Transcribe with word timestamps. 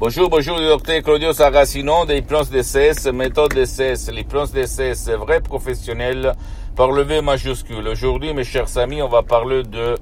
Bonjour, 0.00 0.30
bonjour, 0.30 0.58
docteur 0.58 1.02
Claudio 1.02 1.34
Saracino 1.34 2.06
de 2.06 2.14
l'hypnose 2.14 2.48
DCS, 2.48 3.12
méthode 3.12 3.52
DCS, 3.52 4.10
l'hypnose 4.10 4.50
DCS, 4.50 5.10
vrai 5.10 5.42
professionnel 5.42 6.32
par 6.74 6.90
le 6.90 7.02
V 7.02 7.20
majuscule. 7.20 7.86
Aujourd'hui, 7.86 8.32
mes 8.32 8.44
chers 8.44 8.78
amis, 8.78 9.02
on 9.02 9.08
va 9.08 9.22
parler 9.22 9.62
de 9.62 9.96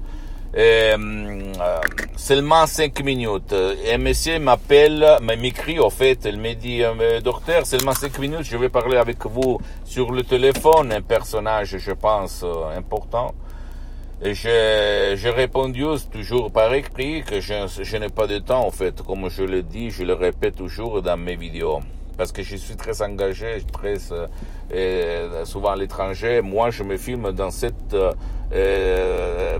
euh, 0.55 0.55
euh, 0.55 1.79
seulement 2.15 2.65
5 2.65 3.03
minutes. 3.03 3.53
Un 3.53 3.97
monsieur 3.97 4.39
m'appelle, 4.39 5.05
m'écrit 5.37 5.79
au 5.79 5.89
fait, 5.89 6.19
il 6.23 6.39
me 6.39 6.53
dit, 6.53 6.81
euh, 6.81 7.19
docteur, 7.19 7.65
seulement 7.65 7.91
5 7.91 8.17
minutes, 8.19 8.43
je 8.43 8.55
vais 8.55 8.69
parler 8.69 8.95
avec 8.95 9.25
vous 9.25 9.59
sur 9.83 10.13
le 10.13 10.23
téléphone, 10.23 10.93
un 10.93 11.01
personnage, 11.01 11.75
je 11.77 11.91
pense, 11.91 12.45
euh, 12.45 12.77
important. 12.77 13.33
Et 14.21 14.33
j'ai, 14.33 15.29
répondu 15.29 15.85
toujours 16.11 16.51
par 16.51 16.73
écrit 16.73 17.23
que 17.23 17.39
je, 17.39 17.53
je 17.81 17.97
n'ai 17.97 18.09
pas 18.09 18.27
de 18.27 18.39
temps, 18.39 18.65
en 18.65 18.71
fait. 18.71 19.01
Comme 19.01 19.29
je 19.29 19.43
le 19.43 19.63
dis, 19.63 19.91
je 19.91 20.03
le 20.03 20.13
répète 20.13 20.55
toujours 20.55 21.01
dans 21.01 21.15
mes 21.15 21.37
vidéos. 21.37 21.79
Parce 22.17 22.33
que 22.33 22.43
je 22.43 22.57
suis 22.57 22.75
très 22.75 23.01
engagé, 23.01 23.63
très 23.71 23.95
euh, 24.11 25.45
souvent 25.45 25.69
à 25.69 25.77
l'étranger. 25.77 26.41
Moi, 26.41 26.69
je 26.69 26.83
me 26.83 26.97
filme 26.97 27.31
dans 27.31 27.49
cette 27.49 27.95
euh, 28.51 29.59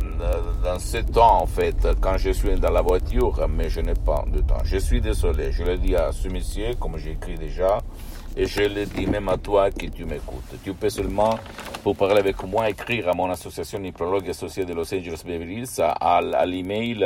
dans 0.64 0.80
ce 0.80 0.98
temps, 0.98 1.42
en 1.42 1.46
fait, 1.46 1.88
quand 2.02 2.18
je 2.18 2.32
suis 2.32 2.60
dans 2.60 2.72
la 2.72 2.82
voiture, 2.82 3.48
mais 3.48 3.70
je 3.70 3.80
n'ai 3.80 3.94
pas 3.94 4.26
de 4.28 4.42
temps. 4.42 4.58
Je 4.66 4.78
suis 4.78 5.00
désolé. 5.00 5.54
Je 5.54 5.64
le 5.64 5.78
dis 5.78 5.96
à 5.96 6.12
ce 6.12 6.28
monsieur, 6.28 6.74
comme 6.80 6.98
j'ai 6.98 7.12
écrit 7.12 7.36
déjà. 7.36 7.80
Et 8.40 8.46
je 8.46 8.62
le 8.62 8.86
dis 8.86 9.06
même 9.06 9.28
à 9.28 9.38
toi 9.38 9.70
qui 9.70 9.92
tu 9.92 10.06
m'écoutes. 10.06 10.56
Tu 10.64 10.74
peux 10.74 10.90
seulement, 10.90 11.38
pour 11.84 11.98
parler 11.98 12.20
avec 12.20 12.42
moi, 12.46 12.70
écrire 12.70 13.10
à 13.10 13.14
mon 13.14 13.30
association 13.30 13.84
hypnologue 13.84 14.30
associée 14.30 14.64
de 14.64 14.74
Los 14.74 14.94
Angeles 14.94 15.24
Beverly 15.26 15.56
Hills 15.56 15.82
à, 15.82 16.46
l'email 16.46 17.06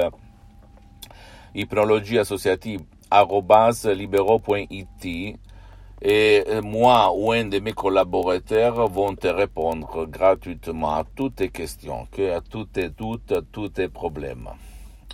hypnologie 1.56 2.20
associative 2.20 2.81
libero.it 3.12 5.38
et 6.03 6.44
moi 6.62 7.12
ou 7.16 7.31
un 7.31 7.45
de 7.45 7.58
mes 7.58 7.73
collaborateurs 7.73 8.88
vont 8.88 9.16
te 9.16 9.28
répondre 9.28 10.06
gratuitement 10.06 10.94
à 10.94 11.03
toutes 11.16 11.38
tes 11.38 11.50
questions, 11.50 12.08
à 12.31 12.42
toutes 12.42 12.73
tes 12.73 12.90
doutes, 12.90 13.31
à 13.31 13.42
tous 13.42 13.70
tes 13.70 13.88
problèmes. 13.88 14.50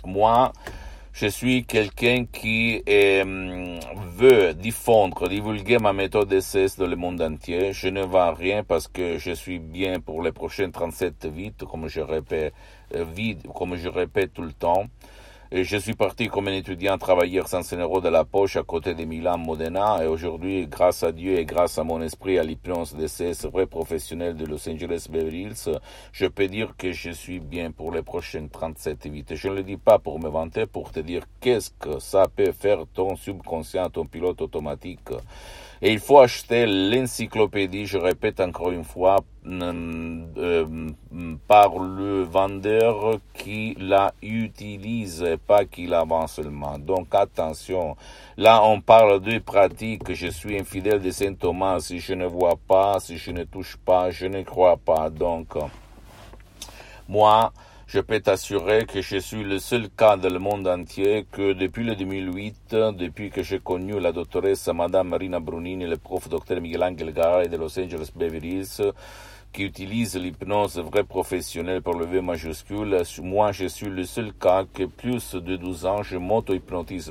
Moi, 0.04 0.52
je 1.20 1.26
suis 1.26 1.64
quelqu'un 1.66 2.24
qui 2.24 2.82
euh, 2.88 3.78
veut 4.16 4.54
diffondre, 4.54 5.28
divulguer 5.28 5.76
ma 5.76 5.92
méthode 5.92 6.28
d'essai 6.28 6.64
dans 6.78 6.86
le 6.86 6.96
monde 6.96 7.20
entier. 7.20 7.74
Je 7.74 7.88
ne 7.88 8.02
vends 8.02 8.32
rien 8.32 8.64
parce 8.64 8.88
que 8.88 9.18
je 9.18 9.32
suis 9.32 9.58
bien 9.58 10.00
pour 10.00 10.22
les 10.22 10.32
prochaines 10.32 10.72
37 10.72 11.26
vite, 11.26 11.64
comme 11.66 11.88
je 11.88 12.00
répète, 12.00 12.54
euh, 12.94 13.04
comme 13.54 13.76
je 13.76 13.90
répète 13.90 14.32
tout 14.32 14.40
le 14.40 14.54
temps. 14.54 14.86
Et 15.52 15.64
je 15.64 15.76
suis 15.78 15.94
parti 15.94 16.28
comme 16.28 16.46
un 16.46 16.52
étudiant 16.52 16.96
travailler 16.96 17.42
sans 17.44 17.72
un 17.72 17.78
euro 17.78 18.00
de 18.00 18.08
la 18.08 18.24
poche 18.24 18.54
à 18.54 18.62
côté 18.62 18.94
de 18.94 19.04
Milan 19.04 19.36
Modena 19.36 19.98
et 20.00 20.06
aujourd'hui, 20.06 20.68
grâce 20.68 21.02
à 21.02 21.10
Dieu 21.10 21.40
et 21.40 21.44
grâce 21.44 21.76
à 21.76 21.82
mon 21.82 22.00
esprit 22.02 22.38
à 22.38 22.44
l'hypnose 22.44 22.94
de 22.94 23.08
ces 23.08 23.32
vrais 23.48 23.66
professionnels 23.66 24.36
de 24.36 24.46
Los 24.46 24.68
Angeles 24.68 25.08
Beverly 25.10 25.46
Hills, 25.46 25.76
je 26.12 26.26
peux 26.26 26.46
dire 26.46 26.76
que 26.78 26.92
je 26.92 27.10
suis 27.10 27.40
bien 27.40 27.72
pour 27.72 27.90
les 27.90 28.02
prochaines 28.02 28.48
37 28.48 29.08
vites. 29.08 29.34
Je 29.34 29.48
ne 29.48 29.54
le 29.54 29.64
dis 29.64 29.76
pas 29.76 29.98
pour 29.98 30.20
me 30.20 30.28
vanter, 30.28 30.66
pour 30.66 30.92
te 30.92 31.00
dire 31.00 31.24
qu'est-ce 31.40 31.72
que 31.80 31.98
ça 31.98 32.28
peut 32.28 32.52
faire 32.52 32.84
ton 32.94 33.16
subconscient, 33.16 33.90
ton 33.90 34.06
pilote 34.06 34.40
automatique. 34.42 35.10
Et 35.82 35.92
il 35.92 35.98
faut 35.98 36.18
acheter 36.18 36.66
l'encyclopédie, 36.66 37.86
je 37.86 37.96
répète 37.96 38.38
encore 38.40 38.70
une 38.70 38.84
fois, 38.84 39.16
euh, 39.46 40.66
par 41.48 41.78
le 41.78 42.22
vendeur 42.22 43.18
qui 43.32 43.74
la 43.80 44.12
utilise, 44.22 45.24
pas 45.46 45.64
qui 45.64 45.86
la 45.86 46.04
vend 46.04 46.26
seulement. 46.26 46.78
Donc 46.78 47.14
attention, 47.14 47.96
là 48.36 48.62
on 48.62 48.82
parle 48.82 49.20
de 49.20 49.38
pratiques, 49.38 50.12
je 50.12 50.26
suis 50.26 50.58
infidèle 50.58 51.00
de 51.00 51.10
Saint 51.10 51.32
Thomas, 51.32 51.80
si 51.80 51.98
je 51.98 52.12
ne 52.12 52.26
vois 52.26 52.58
pas, 52.68 53.00
si 53.00 53.16
je 53.16 53.30
ne 53.30 53.44
touche 53.44 53.78
pas, 53.78 54.10
je 54.10 54.26
ne 54.26 54.42
crois 54.42 54.76
pas. 54.76 55.08
Donc, 55.08 55.54
moi, 57.08 57.52
je 57.92 57.98
peux 57.98 58.20
t'assurer 58.20 58.86
que 58.86 59.00
je 59.02 59.16
suis 59.16 59.42
le 59.42 59.58
seul 59.58 59.90
cas 59.90 60.16
dans 60.16 60.32
le 60.32 60.38
monde 60.38 60.68
entier 60.68 61.26
que 61.32 61.54
depuis 61.54 61.82
le 61.82 61.96
2008, 61.96 62.76
depuis 62.96 63.30
que 63.30 63.42
j'ai 63.42 63.58
connu 63.58 63.98
la 63.98 64.12
doctoresse 64.12 64.68
Madame 64.68 65.08
Marina 65.08 65.40
Brunini, 65.40 65.86
le 65.86 65.96
prof 65.96 66.28
docteur 66.28 66.60
Miguel 66.60 66.84
Angel 66.84 67.12
Garay 67.12 67.48
de 67.48 67.56
Los 67.56 67.76
Angeles 67.80 68.12
Beverly 68.14 68.58
Hills, 68.58 68.92
qui 69.52 69.64
utilise 69.64 70.16
l'hypnose 70.16 70.78
vrai 70.78 71.02
professionnelle 71.02 71.82
pour 71.82 71.94
le 71.94 72.06
V 72.06 72.20
majuscule. 72.20 73.02
Moi, 73.22 73.50
je 73.50 73.66
suis 73.66 73.88
le 73.88 74.04
seul 74.04 74.32
cas 74.34 74.64
que 74.72 74.84
plus 74.84 75.34
de 75.34 75.56
12 75.56 75.86
ans, 75.86 76.04
je 76.04 76.16
m'auto-hypnotise, 76.16 77.10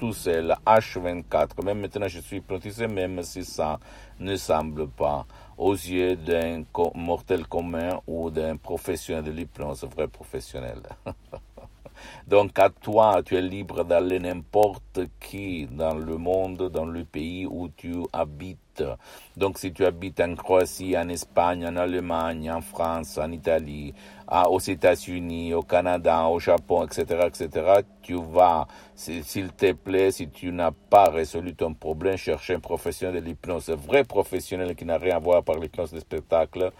tout 0.00 0.12
seul, 0.12 0.56
H24. 0.66 1.64
Même 1.64 1.78
maintenant, 1.78 2.08
je 2.08 2.18
suis 2.18 2.38
hypnotisé, 2.38 2.88
même 2.88 3.22
si 3.22 3.44
ça 3.44 3.78
ne 4.18 4.34
semble 4.34 4.88
pas 4.88 5.26
aux 5.62 5.74
yeux 5.74 6.16
d'un 6.16 6.64
mortel 6.96 7.46
commun 7.46 8.00
ou 8.08 8.30
d'un 8.30 8.56
professionnel 8.56 9.22
de 9.22 9.30
l'hypnose, 9.30 9.84
vrai 9.84 10.08
professionnel. 10.08 10.80
Donc 12.26 12.58
à 12.58 12.68
toi, 12.68 13.22
tu 13.24 13.36
es 13.36 13.42
libre 13.42 13.84
d'aller 13.84 14.18
n'importe 14.18 15.00
qui 15.20 15.66
dans 15.66 15.94
le 15.94 16.16
monde, 16.16 16.68
dans 16.68 16.84
le 16.84 17.04
pays 17.04 17.46
où 17.46 17.68
tu 17.68 17.94
habites. 18.12 18.58
Donc 19.36 19.58
si 19.58 19.72
tu 19.72 19.84
habites 19.84 20.20
en 20.20 20.34
Croatie, 20.34 20.96
en 20.96 21.08
Espagne, 21.08 21.66
en 21.66 21.76
Allemagne, 21.76 22.50
en 22.50 22.60
France, 22.60 23.18
en 23.18 23.30
Italie, 23.32 23.94
aux 24.48 24.60
États-Unis, 24.60 25.54
au 25.54 25.62
Canada, 25.62 26.24
au 26.26 26.38
Japon, 26.38 26.84
etc., 26.84 27.26
etc., 27.26 27.48
tu 28.02 28.14
vas, 28.14 28.66
s'il 28.94 29.52
te 29.52 29.72
plaît, 29.72 30.10
si 30.10 30.28
tu 30.28 30.52
n'as 30.52 30.70
pas 30.70 31.10
résolu 31.10 31.54
ton 31.54 31.74
problème, 31.74 32.16
chercher 32.16 32.54
un 32.54 32.60
professionnel 32.60 33.22
de 33.22 33.26
l'hypnose, 33.26 33.68
un 33.68 33.76
vrai 33.76 34.04
professionnel 34.04 34.74
qui 34.74 34.84
n'a 34.84 34.98
rien 34.98 35.16
à 35.16 35.18
voir 35.18 35.42
par 35.42 35.56
l'hypnose 35.56 35.92
de 35.92 36.00
spectacle 36.00 36.72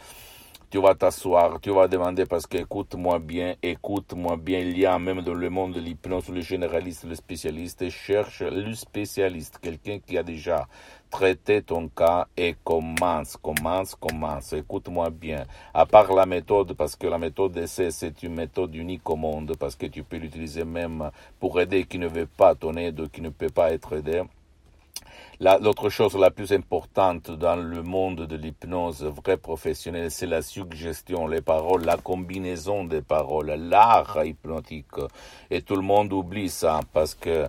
tu 0.72 0.80
vas 0.80 0.94
t'asseoir, 0.94 1.60
tu 1.60 1.70
vas 1.70 1.86
demander 1.86 2.24
parce 2.24 2.46
que 2.46 2.56
écoute-moi 2.56 3.18
bien, 3.18 3.56
écoute-moi 3.62 4.38
bien, 4.38 4.60
il 4.60 4.78
y 4.78 4.86
a 4.86 4.98
même 4.98 5.20
dans 5.20 5.34
le 5.34 5.50
monde 5.50 5.74
de 5.74 5.80
l'hypnose, 5.80 6.30
le 6.30 6.40
généraliste, 6.40 7.04
le 7.04 7.14
spécialiste, 7.14 7.90
cherche 7.90 8.40
le 8.40 8.72
spécialiste, 8.72 9.58
quelqu'un 9.60 9.98
qui 9.98 10.16
a 10.16 10.22
déjà 10.22 10.66
traité 11.10 11.60
ton 11.60 11.88
cas 11.88 12.26
et 12.38 12.56
commence, 12.64 13.36
commence, 13.36 13.94
commence. 13.96 14.54
Écoute-moi 14.54 15.10
bien. 15.10 15.44
À 15.74 15.84
part 15.84 16.10
la 16.14 16.24
méthode, 16.24 16.72
parce 16.72 16.96
que 16.96 17.06
la 17.06 17.18
méthode 17.18 17.52
d'essai, 17.52 17.90
c'est 17.90 18.22
une 18.22 18.34
méthode 18.34 18.74
unique 18.74 19.10
au 19.10 19.16
monde, 19.16 19.52
parce 19.60 19.76
que 19.76 19.84
tu 19.84 20.02
peux 20.02 20.16
l'utiliser 20.16 20.64
même 20.64 21.10
pour 21.38 21.60
aider 21.60 21.84
qui 21.84 21.98
ne 21.98 22.08
veut 22.08 22.24
pas 22.24 22.54
ton 22.54 22.72
aide, 22.76 23.10
qui 23.10 23.20
ne 23.20 23.28
peut 23.28 23.50
pas 23.50 23.74
être 23.74 23.92
aidé. 23.94 24.22
L'autre 25.44 25.88
chose 25.88 26.16
la 26.16 26.30
plus 26.30 26.52
importante 26.52 27.32
dans 27.32 27.56
le 27.56 27.82
monde 27.82 28.28
de 28.28 28.36
l'hypnose 28.36 29.02
vrai 29.02 29.36
professionnel, 29.36 30.08
c'est 30.12 30.28
la 30.28 30.40
suggestion, 30.40 31.26
les 31.26 31.40
paroles, 31.40 31.84
la 31.84 31.96
combinaison 31.96 32.84
des 32.84 33.02
paroles, 33.02 33.50
l'art 33.50 34.24
hypnotique. 34.24 35.00
Et 35.50 35.62
tout 35.62 35.74
le 35.74 35.82
monde 35.82 36.12
oublie 36.12 36.48
ça 36.48 36.78
parce 36.92 37.16
que 37.16 37.48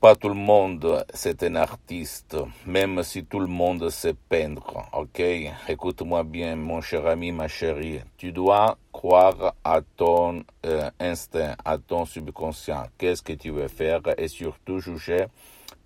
pas 0.00 0.14
tout 0.14 0.30
le 0.30 0.34
monde 0.34 1.04
c'est 1.12 1.42
un 1.42 1.56
artiste, 1.56 2.38
même 2.64 3.02
si 3.02 3.26
tout 3.26 3.40
le 3.40 3.48
monde 3.48 3.90
sait 3.90 4.14
peindre. 4.14 4.88
Ok, 4.94 5.20
écoute-moi 5.68 6.22
bien, 6.22 6.56
mon 6.56 6.80
cher 6.80 7.06
ami, 7.06 7.32
ma 7.32 7.48
chérie. 7.48 8.00
Tu 8.16 8.32
dois 8.32 8.78
croire 8.92 9.52
à 9.62 9.82
ton 9.82 10.42
euh, 10.64 10.88
instinct, 10.98 11.54
à 11.66 11.76
ton 11.76 12.06
subconscient. 12.06 12.86
Qu'est-ce 12.96 13.20
que 13.20 13.34
tu 13.34 13.50
veux 13.50 13.68
faire? 13.68 14.00
Et 14.16 14.28
surtout 14.28 14.78
juger 14.78 15.26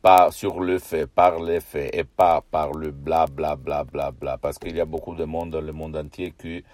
pas 0.03 0.31
sur 0.31 0.61
le 0.61 0.79
fait, 0.79 1.07
par 1.07 1.41
les 1.41 1.61
faits 1.61 1.95
et 1.95 2.05
pas 2.05 2.41
par 2.51 2.73
le 2.73 2.91
bla 2.91 3.27
bla 3.27 3.57
bla 3.57 3.85
bla 3.85 4.11
bla. 4.11 4.39
Parce 4.39 4.59
qu'il 4.59 4.77
y 4.77 4.81
a 4.81 4.85
beaucoup 4.85 5.15
de 5.15 5.25
monde 5.25 5.51
dans 5.51 5.61
le 5.61 5.73
monde 5.73 5.97
entier 5.97 6.33
qui 6.41 6.65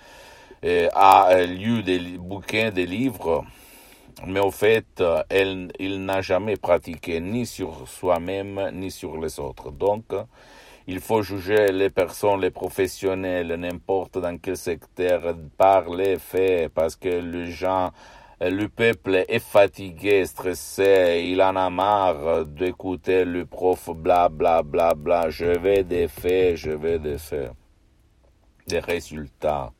euh, 0.64 0.88
a 0.94 1.42
lu 1.44 1.82
des 1.82 1.98
bouquins, 2.18 2.70
des 2.70 2.86
livres, 2.86 3.44
mais 4.26 4.40
au 4.40 4.50
fait, 4.50 5.02
elle, 5.28 5.72
il 5.78 6.04
n'a 6.04 6.20
jamais 6.22 6.56
pratiqué 6.56 7.20
ni 7.20 7.46
sur 7.46 7.88
soi-même 7.88 8.70
ni 8.72 8.90
sur 8.90 9.18
les 9.18 9.38
autres. 9.40 9.70
Donc, 9.70 10.04
il 10.86 11.00
faut 11.00 11.22
juger 11.22 11.72
les 11.72 11.90
personnes, 11.90 12.40
les 12.40 12.50
professionnels, 12.50 13.54
n'importe 13.54 14.18
dans 14.18 14.38
quel 14.38 14.56
secteur, 14.56 15.34
par 15.56 15.88
les 15.88 16.18
faits, 16.18 16.72
parce 16.72 16.94
que 16.94 17.08
les 17.08 17.50
gens 17.50 17.90
le 18.50 18.68
peuple 18.68 19.24
est 19.28 19.38
fatigué, 19.38 20.26
stressé, 20.26 21.24
il 21.26 21.40
en 21.40 21.56
a 21.56 21.70
marre 21.70 22.44
d'écouter 22.44 23.24
le 23.24 23.46
prof 23.46 23.90
bla 23.94 24.28
bla 24.28 24.62
bla 24.62 24.94
bla. 24.94 25.30
Je 25.30 25.58
veux 25.58 25.82
des 25.82 26.08
faits, 26.08 26.56
je 26.56 26.70
veux 26.70 26.98
des 26.98 27.16
faits, 27.18 27.52
des 28.66 28.80
résultats. 28.80 29.72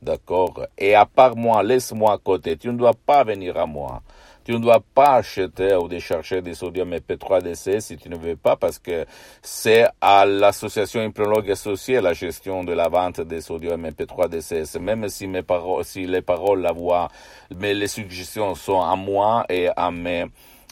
D'accord? 0.00 0.66
Et 0.76 0.94
à 0.94 1.06
part 1.06 1.34
moi, 1.34 1.62
laisse-moi 1.62 2.12
à 2.12 2.18
côté. 2.18 2.56
Tu 2.56 2.68
ne 2.68 2.76
dois 2.76 2.92
pas 2.94 3.24
venir 3.24 3.56
à 3.56 3.66
moi. 3.66 4.02
Tu 4.44 4.52
ne 4.52 4.58
dois 4.58 4.80
pas 4.94 5.14
acheter 5.14 5.74
ou 5.74 5.88
décharger 5.88 6.42
des 6.42 6.52
sodium 6.52 6.92
MP3 6.92 7.42
DC 7.42 7.80
si 7.80 7.96
tu 7.96 8.10
ne 8.10 8.16
veux 8.16 8.36
pas 8.36 8.56
parce 8.56 8.78
que 8.78 9.06
c'est 9.40 9.86
à 10.02 10.26
l'association 10.26 11.00
implologue 11.00 11.50
associée 11.50 12.02
la 12.02 12.12
gestion 12.12 12.62
de 12.62 12.74
la 12.74 12.88
vente 12.88 13.22
des 13.22 13.40
sodium 13.40 13.86
MP3 13.86 14.28
DC. 14.28 14.78
Même 14.80 15.08
si 15.08 15.26
mes 15.26 15.42
paroles, 15.42 15.82
si 15.86 16.06
les 16.06 16.20
paroles, 16.20 16.60
la 16.60 16.72
voix, 16.72 17.08
mais 17.56 17.72
les 17.72 17.88
suggestions 17.88 18.54
sont 18.54 18.82
à 18.82 18.94
moi 18.96 19.46
et 19.48 19.70
à 19.74 19.90
mes 19.90 20.26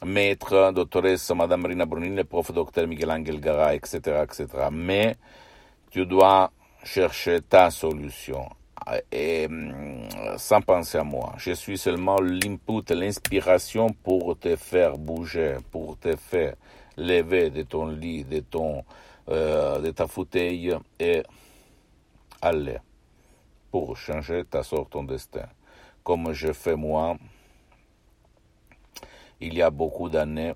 maîtres, 0.05 0.73
doctoresse 0.75 1.31
Madame 1.31 1.63
Marina 1.63 1.87
Brunini, 1.87 2.25
prof 2.25 2.53
docteur 2.53 2.87
Miguel 2.87 3.11
Angel 3.11 3.41
Gara, 3.41 3.75
etc., 3.75 4.01
etc. 4.23 4.47
Mais 4.71 5.17
tu 5.91 6.05
dois 6.05 6.51
chercher 6.85 7.41
ta 7.41 7.71
solution 7.71 8.49
et 9.11 9.49
mm, 9.49 10.37
sans 10.39 10.61
penser 10.61 10.99
à 10.99 11.05
moi. 11.05 11.35
Je 11.39 11.53
suis 11.53 11.79
seulement 11.79 12.21
l'input, 12.21 12.93
l'inspiration 12.95 13.89
pour 14.03 14.39
te 14.39 14.57
faire 14.57 14.99
bouger, 14.99 15.57
pour 15.71 15.99
te 15.99 16.17
faire 16.17 16.55
lever 16.97 17.51
de 17.51 17.63
ton 17.63 17.87
lit, 17.87 18.25
de 18.25 18.41
ton, 18.41 18.85
euh, 19.29 19.81
de 19.81 19.91
ta 19.91 20.07
fauteuil 20.07 20.77
et 20.99 21.23
aller 22.41 22.79
pour 23.71 23.97
changer 23.97 24.45
ta 24.45 24.63
sorte, 24.63 24.91
ton 24.91 25.05
destin. 25.05 25.47
Comme 26.05 26.33
je 26.33 26.53
fais 26.53 26.77
moi, 26.77 27.17
il 29.41 29.55
y 29.55 29.63
a 29.63 29.71
beaucoup 29.71 30.09
d'années, 30.09 30.55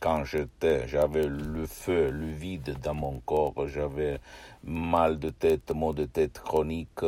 quand 0.00 0.24
j'étais, 0.24 0.86
j'avais 0.86 1.26
le 1.26 1.66
feu, 1.66 2.10
le 2.10 2.26
vide 2.26 2.76
dans 2.82 2.94
mon 2.94 3.20
corps, 3.20 3.66
j'avais 3.66 4.20
mal 4.64 5.18
de 5.18 5.30
tête, 5.30 5.70
maux 5.72 5.92
de 5.92 6.04
tête 6.04 6.38
chronique, 6.40 7.04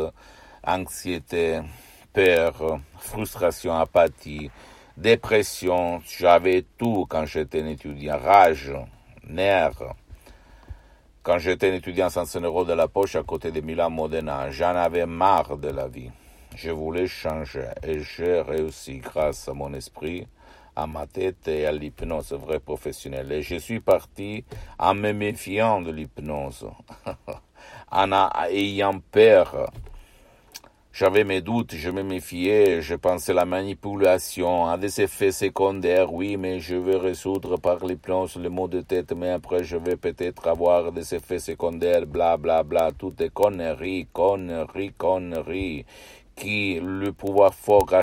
anxiété, 0.64 1.60
peur, 2.12 2.80
frustration, 2.98 3.74
apathie, 3.74 4.50
dépression, 4.96 6.00
j'avais 6.18 6.64
tout 6.78 7.06
quand 7.08 7.26
j'étais 7.26 7.62
un 7.62 7.68
étudiant, 7.68 8.18
rage, 8.18 8.72
nerfs. 9.26 9.94
Quand 11.22 11.38
j'étais 11.38 11.70
un 11.70 11.74
étudiant 11.74 12.10
sans 12.10 12.24
100 12.24 12.40
euros 12.40 12.64
de 12.64 12.72
la 12.72 12.88
poche 12.88 13.14
à 13.14 13.22
côté 13.22 13.52
de 13.52 13.60
Milan 13.60 13.90
Modena, 13.90 14.50
j'en 14.50 14.74
avais 14.74 15.06
marre 15.06 15.58
de 15.58 15.68
la 15.68 15.86
vie. 15.86 16.10
Je 16.56 16.70
voulais 16.70 17.06
changer 17.06 17.68
et 17.82 18.00
j'ai 18.00 18.40
réussi 18.40 18.98
grâce 18.98 19.48
à 19.48 19.52
mon 19.52 19.72
esprit, 19.74 20.26
à 20.76 20.86
ma 20.86 21.06
tête 21.06 21.48
et 21.48 21.66
à 21.66 21.72
l'hypnose 21.72 22.32
vraie 22.32 22.60
professionnelle. 22.60 23.32
Et 23.32 23.42
je 23.42 23.56
suis 23.56 23.80
parti 23.80 24.44
en 24.78 24.94
me 24.94 25.12
méfiant 25.12 25.80
de 25.80 25.90
l'hypnose, 25.90 26.66
en 27.90 28.12
ayant 28.50 29.00
peur. 29.10 29.70
J'avais 30.92 31.22
mes 31.22 31.40
doutes, 31.40 31.76
je 31.76 31.88
me 31.88 32.02
méfiais, 32.02 32.82
je 32.82 32.96
pensais 32.96 33.32
la 33.32 33.44
manipulation, 33.44 34.66
à 34.66 34.76
des 34.76 35.00
effets 35.00 35.30
secondaires, 35.30 36.12
oui, 36.12 36.36
mais 36.36 36.58
je 36.58 36.74
vais 36.74 36.96
résoudre 36.96 37.58
par 37.58 37.86
l'hypnose 37.86 38.36
le 38.36 38.50
mot 38.50 38.66
de 38.66 38.80
tête, 38.80 39.12
mais 39.12 39.30
après 39.30 39.62
je 39.62 39.76
vais 39.76 39.96
peut-être 39.96 40.48
avoir 40.48 40.90
des 40.90 41.14
effets 41.14 41.38
secondaires, 41.38 42.06
bla 42.06 42.36
bla 42.36 42.64
bla, 42.64 42.90
tout 42.90 43.14
est 43.22 43.32
conneries, 43.32 44.08
conneries, 44.12 44.92
conneries 44.98 45.86
qui 46.36 46.80
le 46.80 47.12
pouvoir 47.12 47.54
fort 47.54 47.92
a 47.92 48.02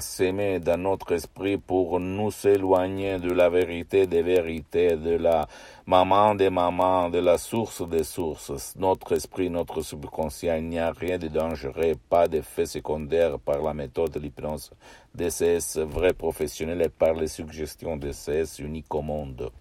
dans 0.59 0.81
notre 0.81 1.13
esprit 1.13 1.57
pour 1.57 2.00
nous 2.00 2.31
éloigner 2.45 3.19
de 3.19 3.31
la 3.31 3.50
vérité 3.50 4.07
des 4.07 4.21
vérités, 4.21 4.95
de 4.95 5.18
la 5.18 5.47
maman 5.85 6.35
des 6.35 6.50
mamans, 6.50 7.09
de 7.09 7.19
la 7.19 7.38
source 7.38 7.88
des 7.88 8.03
sources. 8.03 8.75
Notre 8.77 9.13
esprit, 9.13 9.50
notre 9.50 9.81
subconscient, 9.81 10.56
il 10.56 10.69
n'y 10.69 10.79
a 10.79 10.91
rien 10.91 11.18
de 11.18 11.27
dangereux, 11.27 11.94
pas 12.09 12.27
d'effet 12.27 12.65
secondaire 12.65 13.39
par 13.39 13.62
la 13.62 13.74
méthode 13.74 14.12
de 14.12 14.19
l'hypnose 14.19 14.71
DCS 15.15 15.80
vrai 15.80 16.13
professionnel 16.13 16.81
et 16.81 16.89
par 16.89 17.13
les 17.13 17.27
suggestions 17.27 17.97
DCS 17.97 18.59
uniques 18.59 18.94
au 18.94 19.01
monde 19.01 19.51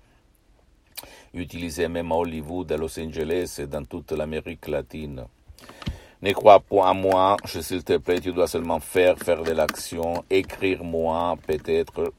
utilisé 1.35 1.89
même 1.89 2.13
à 2.13 2.17
Hollywood, 2.17 2.71
à 2.73 2.77
Los 2.77 2.99
Angeles 2.99 3.59
et 3.59 3.67
dans 3.67 3.85
toute 3.85 4.13
l'Amérique 4.13 4.69
latine. 4.69 5.25
Ne 6.23 6.33
crois 6.33 6.61
pas 6.61 6.89
à 6.89 6.95
moi, 6.95 7.37
s'il 7.45 7.85
te 7.85 7.99
plaît, 7.99 8.21
tu 8.21 8.33
dois 8.33 8.47
seulement 8.47 8.81
faire, 8.81 9.19
faire 9.19 9.43
de 9.43 9.53
l'action, 9.53 10.25
écrire 10.31 10.83
moi, 10.83 11.37
peut-être. 11.47 12.13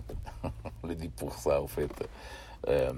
le 0.83 0.95
10% 0.95 1.63
au 1.63 1.67
fait. 1.67 1.89
Euh, 2.67 2.91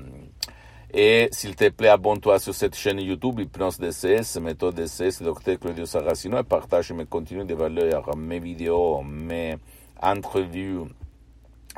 et 0.99 1.29
s'il 1.31 1.55
te 1.55 1.69
plaît, 1.69 1.89
abonne-toi 1.89 2.39
sur 2.39 2.55
cette 2.55 2.75
chaîne 2.75 2.99
YouTube, 2.99 3.39
Hypnose 3.39 3.77
DCS, 3.77 4.39
méthode 4.41 4.73
DCS, 4.73 5.21
Dr 5.21 5.59
Claudio 5.59 5.85
Saracino, 5.85 6.39
et 6.39 6.43
partage 6.43 6.91
mes 6.91 7.05
contenus 7.05 7.45
de 7.45 7.53
valeur, 7.53 8.17
mes 8.17 8.39
vidéos, 8.39 9.03
mes 9.03 9.57
entrevues, 10.01 10.85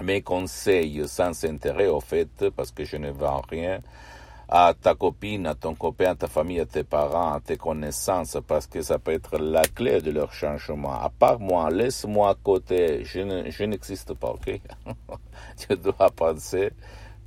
mes 0.02 0.22
conseils 0.22 1.06
sans 1.06 1.44
intérêt, 1.44 1.88
au 1.88 2.00
fait, 2.00 2.50
parce 2.56 2.72
que 2.72 2.86
je 2.86 2.96
ne 2.96 3.12
vends 3.12 3.42
rien 3.50 3.82
à 4.48 4.74
ta 4.74 4.96
copine, 4.96 5.48
à 5.48 5.54
ton 5.54 5.76
copain, 5.76 6.12
à 6.12 6.16
ta 6.16 6.28
famille, 6.28 6.62
à 6.62 6.66
tes 6.66 6.86
parents, 6.86 7.34
à 7.34 7.42
tes 7.42 7.58
connaissances, 7.58 8.38
parce 8.48 8.68
que 8.68 8.82
ça 8.82 9.00
peut 9.00 9.12
être 9.12 9.38
la 9.38 9.64
clé 9.64 10.00
de 10.00 10.12
leur 10.12 10.32
changement. 10.32 10.94
À 10.94 11.10
part 11.10 11.42
moi, 11.42 11.70
laisse-moi 11.70 12.30
à 12.30 12.36
côté, 12.36 13.04
je 13.04 13.64
n'existe 13.66 14.14
pas, 14.14 14.30
ok? 14.30 14.62
tu 15.58 15.76
dois 15.76 16.10
penser 16.10 16.72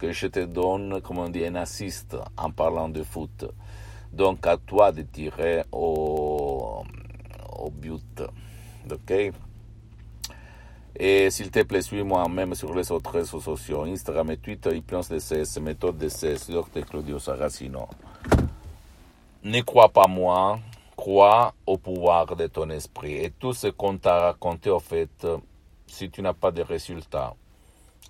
que 0.03 0.11
je 0.11 0.27
te 0.27 0.41
donne, 0.41 1.01
comme 1.01 1.19
on 1.19 1.29
dit, 1.29 1.47
un 1.47 1.55
assist 1.55 2.17
en 2.37 2.51
parlant 2.51 2.89
de 2.89 3.05
foot. 3.05 3.45
Donc 4.13 4.45
à 4.49 4.57
toi 4.57 4.91
de 4.91 5.03
tirer 5.03 5.63
au, 5.71 6.83
au 7.57 7.71
but. 7.71 8.21
Ok? 8.91 9.33
Et 10.99 11.31
s'il 11.31 11.53
te 11.53 11.63
plaît, 11.63 11.83
suis-moi 11.83 12.29
même 12.29 12.57
sur 12.57 12.75
les 12.75 12.91
autres 12.91 13.13
réseaux 13.13 13.39
sociaux, 13.39 13.85
Instagram 13.85 14.33
et 14.33 14.39
Twitter, 14.39 14.77
Hypnose 14.77 15.09
DCS, 15.09 15.61
méthode 15.61 15.99
DCS, 15.99 16.51
Dr 16.51 16.85
Claudio 16.85 17.21
Saracino. 17.21 17.89
Ne 19.45 19.61
crois 19.61 19.89
pas 19.89 20.09
moi, 20.09 20.59
crois 20.97 21.55
au 21.65 21.79
pouvoir 21.79 22.35
de 22.35 22.49
ton 22.49 22.69
esprit. 22.71 23.19
Et 23.19 23.31
tout 23.31 23.53
ce 23.53 23.69
qu'on 23.69 23.97
t'a 23.99 24.19
raconté, 24.19 24.69
au 24.69 24.81
fait, 24.81 25.29
si 25.87 26.11
tu 26.11 26.23
n'as 26.23 26.35
pas 26.35 26.51
de 26.51 26.63
résultats, 26.63 27.35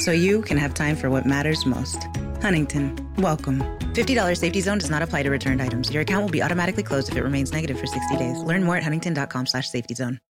so 0.00 0.12
you 0.12 0.42
can 0.42 0.56
have 0.56 0.74
time 0.74 0.96
for 0.96 1.10
what 1.10 1.26
matters 1.26 1.66
most. 1.66 2.06
Huntington, 2.42 2.94
welcome. 3.18 3.62
$50 3.94 4.36
safety 4.36 4.60
zone 4.60 4.78
does 4.78 4.90
not 4.90 5.02
apply 5.02 5.24
to 5.24 5.30
returned 5.30 5.60
items. 5.60 5.90
Your 5.90 6.02
account 6.02 6.22
will 6.24 6.30
be 6.30 6.42
automatically 6.42 6.82
closed 6.82 7.10
if 7.10 7.16
it 7.16 7.22
remains 7.22 7.52
negative 7.52 7.78
for 7.78 7.86
60 7.86 8.16
days. 8.16 8.38
Learn 8.38 8.62
more 8.62 8.76
at 8.76 8.82
huntington.com 8.82 9.46
slash 9.46 9.68
safety 9.68 9.94
zone. 9.94 10.20